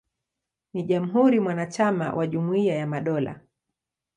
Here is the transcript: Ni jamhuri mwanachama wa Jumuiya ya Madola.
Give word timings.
Ni 0.73 0.83
jamhuri 0.83 1.39
mwanachama 1.39 2.13
wa 2.13 2.27
Jumuiya 2.27 2.75
ya 2.75 2.87
Madola. 2.87 3.39